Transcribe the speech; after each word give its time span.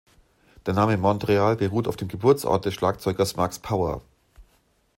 Der 0.65 0.73
Name 0.73 0.97
Montreal 0.97 1.55
beruht 1.55 1.87
auf 1.87 1.95
dem 1.95 2.07
Geburtsort 2.07 2.65
des 2.65 2.73
Schlagzeugers 2.73 3.35
Max 3.35 3.59
Power. 3.59 4.01